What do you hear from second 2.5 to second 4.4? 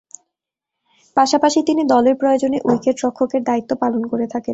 উইকেট-রক্ষকের দায়িত্ব পালন করে